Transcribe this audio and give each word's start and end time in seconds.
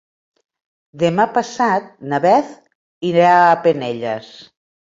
Demà 1.03 1.27
passat 1.35 1.91
na 2.13 2.21
Beth 2.25 2.51
irà 3.13 3.31
a 3.45 3.55
Penelles. 3.69 4.35